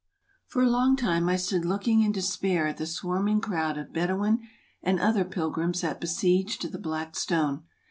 [0.47, 3.93] For a long time I stood looking in despair at the swarm ing crowd of
[3.93, 4.39] Bedouin
[4.81, 7.65] and other pilgrims that besieged the Black Stone.